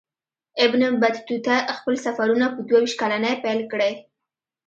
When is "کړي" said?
3.71-3.91